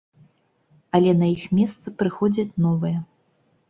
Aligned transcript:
Але 0.97 1.13
на 1.21 1.31
іх 1.35 1.43
месца 1.59 1.87
прыходзяць 2.03 2.51
новыя. 2.69 3.09